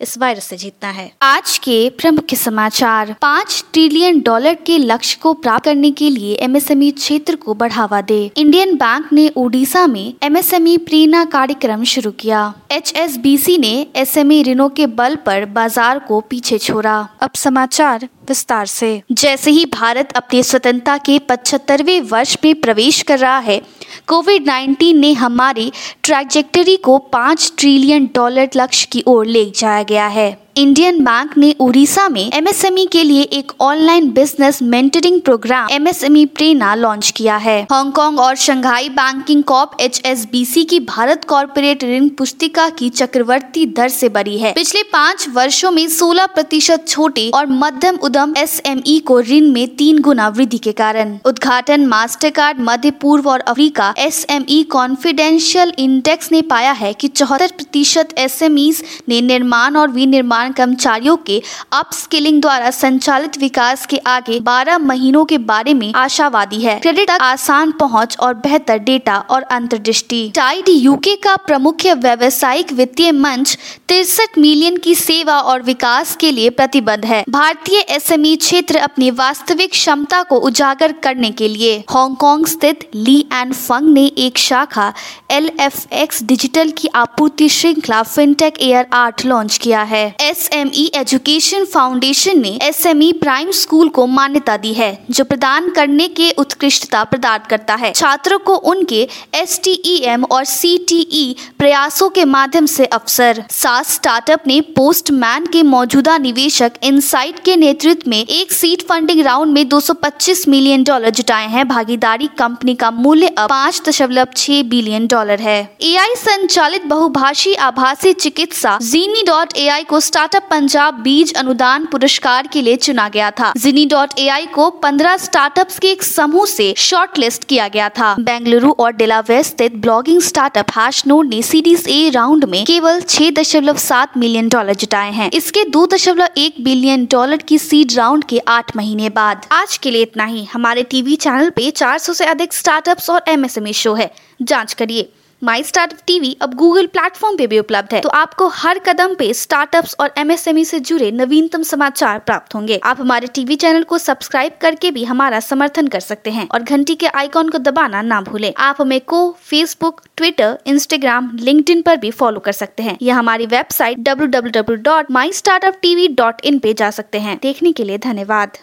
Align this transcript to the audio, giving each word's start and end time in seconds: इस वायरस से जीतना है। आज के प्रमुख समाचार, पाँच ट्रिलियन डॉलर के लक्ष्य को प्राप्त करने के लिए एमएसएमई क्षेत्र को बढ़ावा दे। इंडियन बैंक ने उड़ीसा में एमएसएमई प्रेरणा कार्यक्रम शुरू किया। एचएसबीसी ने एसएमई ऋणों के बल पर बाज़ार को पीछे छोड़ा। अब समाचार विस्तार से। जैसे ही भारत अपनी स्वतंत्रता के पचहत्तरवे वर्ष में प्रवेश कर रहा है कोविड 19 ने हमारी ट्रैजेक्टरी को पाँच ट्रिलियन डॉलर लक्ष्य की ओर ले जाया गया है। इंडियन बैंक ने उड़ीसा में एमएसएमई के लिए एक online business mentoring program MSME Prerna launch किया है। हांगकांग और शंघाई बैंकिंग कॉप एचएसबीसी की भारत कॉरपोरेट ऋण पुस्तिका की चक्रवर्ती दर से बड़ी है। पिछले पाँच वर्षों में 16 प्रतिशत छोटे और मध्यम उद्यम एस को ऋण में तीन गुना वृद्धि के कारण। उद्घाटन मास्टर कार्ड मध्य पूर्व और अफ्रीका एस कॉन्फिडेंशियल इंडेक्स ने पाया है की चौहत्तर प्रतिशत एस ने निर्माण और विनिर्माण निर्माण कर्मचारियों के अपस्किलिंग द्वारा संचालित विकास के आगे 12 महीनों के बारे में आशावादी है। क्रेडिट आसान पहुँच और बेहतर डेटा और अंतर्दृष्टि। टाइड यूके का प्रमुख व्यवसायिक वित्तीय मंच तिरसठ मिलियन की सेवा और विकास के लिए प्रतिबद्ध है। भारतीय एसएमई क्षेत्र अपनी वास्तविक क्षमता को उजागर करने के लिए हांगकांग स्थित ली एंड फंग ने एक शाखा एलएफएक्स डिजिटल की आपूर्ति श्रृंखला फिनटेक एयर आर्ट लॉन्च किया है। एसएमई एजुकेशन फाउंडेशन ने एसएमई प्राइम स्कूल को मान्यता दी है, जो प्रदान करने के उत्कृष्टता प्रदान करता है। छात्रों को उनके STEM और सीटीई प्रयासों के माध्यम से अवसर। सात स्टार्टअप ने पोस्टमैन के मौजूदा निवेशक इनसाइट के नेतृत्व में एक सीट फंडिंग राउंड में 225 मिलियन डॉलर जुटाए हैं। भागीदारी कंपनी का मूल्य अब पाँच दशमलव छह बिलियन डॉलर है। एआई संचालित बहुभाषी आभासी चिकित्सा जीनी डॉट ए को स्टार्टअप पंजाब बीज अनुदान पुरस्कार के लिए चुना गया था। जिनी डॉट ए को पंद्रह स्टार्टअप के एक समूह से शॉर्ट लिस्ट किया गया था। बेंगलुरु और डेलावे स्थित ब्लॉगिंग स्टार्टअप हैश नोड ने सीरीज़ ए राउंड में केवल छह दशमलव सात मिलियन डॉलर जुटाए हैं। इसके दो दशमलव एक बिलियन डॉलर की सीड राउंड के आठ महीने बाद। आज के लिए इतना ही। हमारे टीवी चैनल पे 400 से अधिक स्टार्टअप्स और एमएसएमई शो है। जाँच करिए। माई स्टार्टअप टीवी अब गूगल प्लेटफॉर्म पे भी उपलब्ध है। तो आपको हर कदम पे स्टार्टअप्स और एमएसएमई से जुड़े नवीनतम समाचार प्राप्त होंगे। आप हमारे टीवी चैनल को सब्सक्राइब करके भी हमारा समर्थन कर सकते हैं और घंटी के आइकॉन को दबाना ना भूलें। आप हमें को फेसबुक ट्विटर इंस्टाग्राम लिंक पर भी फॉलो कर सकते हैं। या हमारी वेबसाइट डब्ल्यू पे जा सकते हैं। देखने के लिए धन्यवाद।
इस 0.00 0.16
वायरस 0.18 0.44
से 0.44 0.56
जीतना 0.56 0.90
है। 0.90 1.10
आज 1.22 1.56
के 1.58 1.78
प्रमुख 1.90 2.34
समाचार, 2.34 3.14
पाँच 3.22 3.64
ट्रिलियन 3.72 4.20
डॉलर 4.20 4.54
के 4.66 4.78
लक्ष्य 4.78 5.18
को 5.22 5.32
प्राप्त 5.34 5.64
करने 5.64 5.90
के 5.90 6.10
लिए 6.10 6.34
एमएसएमई 6.36 6.90
क्षेत्र 6.90 7.36
को 7.36 7.54
बढ़ावा 7.54 8.00
दे। 8.00 8.18
इंडियन 8.36 8.74
बैंक 8.76 9.12
ने 9.12 9.28
उड़ीसा 9.36 9.86
में 9.86 10.14
एमएसएमई 10.22 10.76
प्रेरणा 10.78 11.24
कार्यक्रम 11.26 11.84
शुरू 11.84 12.10
किया। 12.10 12.42
एचएसबीसी 12.72 13.56
ने 13.58 13.74
एसएमई 13.96 14.42
ऋणों 14.42 14.68
के 14.68 14.86
बल 14.88 15.16
पर 15.16 15.44
बाज़ार 15.46 15.98
को 15.98 16.20
पीछे 16.20 16.58
छोड़ा। 16.58 16.96
अब 17.20 17.34
समाचार 17.34 18.08
विस्तार 18.28 18.66
से। 18.66 19.02
जैसे 19.12 19.50
ही 19.50 19.64
भारत 19.64 20.12
अपनी 20.16 20.42
स्वतंत्रता 20.42 20.96
के 20.98 21.18
पचहत्तरवे 21.18 21.98
वर्ष 22.02 22.36
में 22.44 22.54
प्रवेश 22.60 23.00
कर 23.02 23.18
रहा 23.18 23.38
है 23.38 23.60
कोविड 24.08 24.44
19 24.46 24.94
ने 24.94 25.12
हमारी 25.12 25.72
ट्रैजेक्टरी 26.02 26.76
को 26.76 26.98
पाँच 26.98 27.52
ट्रिलियन 27.58 28.10
डॉलर 28.14 28.50
लक्ष्य 28.56 28.88
की 28.92 29.04
ओर 29.06 29.26
ले 29.26 29.50
जाया 29.50 29.82
गया 29.82 30.06
है। 30.06 30.45
इंडियन 30.56 31.00
बैंक 31.04 31.36
ने 31.38 31.50
उड़ीसा 31.60 32.08
में 32.08 32.30
एमएसएमई 32.34 32.84
के 32.92 33.02
लिए 33.02 33.22
एक 33.30 33.50
online 33.60 34.08
business 34.10 34.60
mentoring 34.62 35.20
program 35.20 35.70
MSME 35.70 36.24
Prerna 36.26 36.74
launch 36.74 37.10
किया 37.10 37.36
है। 37.36 37.60
हांगकांग 37.62 38.20
और 38.20 38.36
शंघाई 38.36 38.88
बैंकिंग 38.88 39.42
कॉप 39.42 39.76
एचएसबीसी 39.80 40.64
की 40.64 40.78
भारत 40.82 41.24
कॉरपोरेट 41.24 41.84
ऋण 41.84 42.08
पुस्तिका 42.08 42.68
की 42.68 42.88
चक्रवर्ती 42.90 43.66
दर 43.66 43.88
से 43.88 44.08
बड़ी 44.08 44.38
है। 44.38 44.52
पिछले 44.52 44.82
पाँच 44.92 45.26
वर्षों 45.28 45.70
में 45.70 45.86
16 45.88 46.26
प्रतिशत 46.26 46.88
छोटे 46.88 47.28
और 47.30 47.46
मध्यम 47.48 47.98
उद्यम 48.02 48.34
एस 48.36 48.60
को 49.06 49.20
ऋण 49.20 49.50
में 49.52 49.68
तीन 49.76 49.98
गुना 49.98 50.28
वृद्धि 50.28 50.58
के 50.58 50.72
कारण। 50.72 51.16
उद्घाटन 51.24 51.86
मास्टर 51.86 52.30
कार्ड 52.30 52.60
मध्य 52.60 52.90
पूर्व 53.00 53.30
और 53.30 53.40
अफ्रीका 53.40 53.92
एस 53.98 54.24
कॉन्फिडेंशियल 54.70 55.72
इंडेक्स 55.78 56.32
ने 56.32 56.42
पाया 56.46 56.72
है 56.72 56.92
की 56.92 57.08
चौहत्तर 57.08 57.52
प्रतिशत 57.56 58.18
एस 58.18 58.42
ने 58.42 59.20
निर्माण 59.22 59.76
और 59.76 59.90
विनिर्माण 59.90 60.44
निर्माण 60.46 60.52
कर्मचारियों 60.52 61.16
के 61.16 61.40
अपस्किलिंग 61.72 62.40
द्वारा 62.40 62.70
संचालित 62.70 63.38
विकास 63.38 63.86
के 63.86 63.96
आगे 64.06 64.38
12 64.40 64.78
महीनों 64.78 65.24
के 65.24 65.38
बारे 65.40 65.74
में 65.74 65.92
आशावादी 65.94 66.60
है। 66.60 66.78
क्रेडिट 66.80 67.10
आसान 67.10 67.72
पहुँच 67.72 68.16
और 68.20 68.34
बेहतर 68.36 68.78
डेटा 68.78 69.18
और 69.30 69.42
अंतर्दृष्टि। 69.50 70.30
टाइड 70.34 70.68
यूके 70.68 71.14
का 71.16 71.36
प्रमुख 71.46 71.86
व्यवसायिक 71.86 72.72
वित्तीय 72.72 73.12
मंच 73.12 73.56
तिरसठ 73.88 74.38
मिलियन 74.38 74.76
की 74.76 74.94
सेवा 74.94 75.38
और 75.40 75.62
विकास 75.62 76.16
के 76.16 76.30
लिए 76.30 76.50
प्रतिबद्ध 76.50 77.04
है। 77.04 77.24
भारतीय 77.30 77.80
एसएमई 77.90 78.34
क्षेत्र 78.36 78.76
अपनी 78.78 79.10
वास्तविक 79.10 79.70
क्षमता 79.70 80.22
को 80.22 80.36
उजागर 80.40 80.92
करने 81.02 81.30
के 81.30 81.48
लिए 81.48 81.76
हांगकांग 81.90 82.46
स्थित 82.46 82.88
ली 82.94 83.18
एंड 83.32 83.52
फंग 83.54 83.92
ने 83.94 84.06
एक 84.18 84.38
शाखा 84.38 84.92
एलएफएक्स 85.30 86.22
डिजिटल 86.22 86.70
की 86.70 86.88
आपूर्ति 86.94 87.48
श्रृंखला 87.48 88.02
फिनटेक 88.02 88.60
एयर 88.60 88.86
आर्ट 88.92 89.24
लॉन्च 89.26 89.58
किया 89.58 89.82
है। 89.82 90.04
एसएमई 90.36 90.90
एजुकेशन 90.94 91.64
फाउंडेशन 91.64 92.40
ने 92.40 92.58
एसएमई 92.62 93.12
प्राइम 93.12 93.50
स्कूल 93.50 93.88
को 93.88 94.06
मान्यता 94.06 94.56
दी 94.56 94.72
है, 94.72 95.04
जो 95.10 95.24
प्रदान 95.24 95.70
करने 95.70 96.08
के 96.08 96.30
उत्कृष्टता 96.30 97.04
प्रदान 97.04 97.38
करता 97.50 97.74
है। 97.74 97.92
छात्रों 97.92 98.38
को 98.38 98.54
उनके 98.54 99.08
STEM 99.34 100.24
और 100.30 100.44
सीटीई 100.44 101.36
प्रयासों 101.58 102.08
के 102.08 102.24
माध्यम 102.24 102.66
से 102.66 102.84
अवसर। 102.86 103.44
सात 103.50 103.86
स्टार्टअप 103.86 104.42
ने 104.46 104.60
पोस्टमैन 104.60 105.46
के 105.46 105.62
मौजूदा 105.62 106.18
निवेशक 106.18 106.72
इनसाइट 106.82 107.38
के 107.44 107.56
नेतृत्व 107.56 108.10
में 108.10 108.26
एक 108.26 108.52
सीट 108.52 108.82
फंडिंग 108.82 109.20
राउंड 109.20 109.52
में 109.52 109.68
225 109.68 110.48
मिलियन 110.48 110.84
डॉलर 110.84 111.10
जुटाए 111.10 111.48
हैं। 111.48 111.66
भागीदारी 111.68 112.26
कंपनी 112.38 112.74
का 112.74 112.90
मूल्य 112.90 113.26
अब 113.28 113.48
पाँच 113.48 113.82
दशमलव 113.88 114.28
छह 114.36 114.62
बिलियन 114.62 115.06
डॉलर 115.06 115.40
है। 115.40 115.58
एआई 115.82 116.14
संचालित 116.16 116.84
बहुभाषी 116.84 117.54
आभासी 117.54 118.12
चिकित्सा 118.12 118.78
जीनी 118.82 119.22
डॉट 119.22 119.56
ए 119.56 119.84
को 119.88 120.00
स्टार्टअप 120.26 120.50
पंजाब 120.50 120.94
बीज 120.94 121.32
अनुदान 121.34 121.84
पुरस्कार 121.84 122.46
के 122.46 122.62
लिए 122.62 122.76
चुना 122.76 123.08
गया 123.08 123.30
था। 123.30 123.52
जिनी 123.56 123.86
डॉट 123.86 124.18
ए 124.18 124.46
को 124.54 124.70
पंद्रह 124.70 125.16
स्टार्टअप 125.16 125.68
के 125.82 125.88
एक 125.88 126.02
समूह 126.02 126.46
से 126.46 126.74
शॉर्ट 126.76 127.18
लिस्ट 127.18 127.44
किया 127.44 127.68
गया 127.68 127.88
था। 127.88 128.14
बेंगलुरु 128.20 128.70
और 128.70 128.92
डेलावे 128.92 129.42
स्थित 129.42 129.74
ब्लॉगिंग 129.74 130.20
स्टार्टअप 130.20 130.66
हैश 130.70 131.06
नोड 131.06 131.28
ने 131.28 131.42
सीरीज़ 131.42 131.88
ए 131.88 132.10
राउंड 132.10 132.44
में 132.44 132.64
केवल 132.64 133.00
छह 133.00 133.30
दशमलव 133.30 133.76
सात 133.76 134.16
मिलियन 134.16 134.48
डॉलर 134.48 134.74
जुटाए 134.74 135.12
हैं। 135.12 135.30
इसके 135.30 135.64
दो 135.64 135.86
दशमलव 135.86 136.28
एक 136.38 136.54
बिलियन 136.60 137.04
डॉलर 137.04 137.36
की 137.36 137.58
सीड 137.58 137.92
राउंड 137.96 138.24
के 138.24 138.38
आठ 138.38 138.76
महीने 138.76 139.10
बाद। 139.10 139.46
आज 139.52 139.76
के 139.76 139.90
लिए 139.90 140.02
इतना 140.02 140.24
ही। 140.24 140.44
हमारे 140.44 140.82
टीवी 140.82 141.16
चैनल 141.16 141.50
पे 141.50 141.70
400 141.70 142.12
से 142.12 142.24
अधिक 142.24 142.54
स्टार्टअप्स 142.54 143.10
और 143.10 143.24
एमएसएमई 143.28 143.72
शो 143.72 143.94
है। 143.94 144.10
जाँच 144.42 144.72
करिए। 144.72 145.12
माई 145.42 145.62
स्टार्टअप 145.62 145.98
टीवी 146.06 146.36
अब 146.42 146.54
गूगल 146.54 146.86
प्लेटफॉर्म 146.86 147.36
पे 147.36 147.46
भी 147.46 147.58
उपलब्ध 147.58 147.94
है। 147.94 148.00
तो 148.00 148.08
आपको 148.08 148.48
हर 148.48 148.78
कदम 148.78 149.14
पे 149.14 149.34
स्टार्टअप्स 149.34 149.96
और 150.00 150.10
एमएसएमई 150.18 150.64
से 150.64 150.80
जुड़े 150.80 151.10
नवीनतम 151.10 151.62
समाचार 151.62 152.18
प्राप्त 152.18 152.54
होंगे। 152.54 152.80
आप 152.84 153.00
हमारे 153.00 153.26
टीवी 153.26 153.56
चैनल 153.56 153.82
को 153.82 153.98
सब्सक्राइब 153.98 154.52
करके 154.60 154.90
भी 154.90 155.04
हमारा 155.04 155.40
समर्थन 155.40 155.86
कर 155.86 156.00
सकते 156.00 156.30
हैं 156.30 156.48
और 156.54 156.62
घंटी 156.62 156.94
के 156.94 157.06
आइकॉन 157.06 157.48
को 157.48 157.58
दबाना 157.58 158.02
ना 158.02 158.20
भूलें। 158.20 158.54
आप 158.58 158.76
हमें 158.80 159.00
को 159.00 159.36
फेसबुक 159.40 160.00
ट्विटर 160.16 160.58
इंस्टाग्राम 160.66 161.36
लिंक 161.40 161.86
पर 161.86 161.96
भी 161.96 162.10
फॉलो 162.10 162.40
कर 162.40 162.52
सकते 162.52 162.82
हैं। 162.82 162.98
या 163.02 163.14
हमारी 163.14 163.46
वेबसाइट 163.46 163.98
डब्ल्यू 163.98 166.58
पे 166.58 166.74
जा 166.74 166.90
सकते 166.90 167.18
हैं। 167.18 167.38
देखने 167.42 167.72
के 167.72 167.84
लिए 167.84 167.98
धन्यवाद। 167.98 168.58